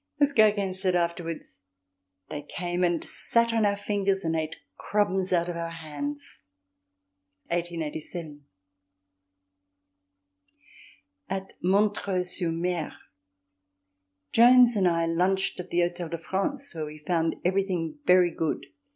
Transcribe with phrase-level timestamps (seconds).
[0.19, 1.59] As Gogin said afterwards:
[2.29, 6.41] "They came and sat on our fingers and ate crumbs out of our hands."
[7.51, 8.45] [1887.]
[11.29, 12.93] At Montreuil sur Mer
[14.31, 18.65] Jones and I lunched at the Hôtel de France where we found everything very good.